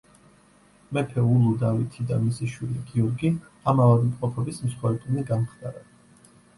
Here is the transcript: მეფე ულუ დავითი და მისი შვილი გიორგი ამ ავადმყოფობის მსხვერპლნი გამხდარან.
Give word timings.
მეფე 0.97 1.25
ულუ 1.33 1.51
დავითი 1.65 2.07
და 2.13 2.19
მისი 2.25 2.49
შვილი 2.55 2.79
გიორგი 2.89 3.33
ამ 3.45 3.85
ავადმყოფობის 3.87 4.67
მსხვერპლნი 4.67 5.31
გამხდარან. 5.33 5.91